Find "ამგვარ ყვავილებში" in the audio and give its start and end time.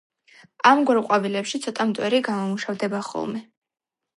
0.69-1.61